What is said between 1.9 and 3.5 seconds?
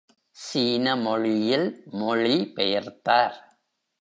மொழி பெயர்த்தார்.